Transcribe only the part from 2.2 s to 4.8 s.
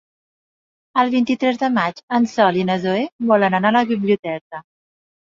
en Sol i na Zoè volen anar a la biblioteca.